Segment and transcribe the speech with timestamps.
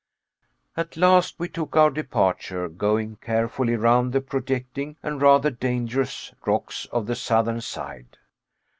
[0.75, 6.87] At last we took our departure, going carefully round the projecting, and rather dangerous, rocks
[6.91, 8.17] of the southern side.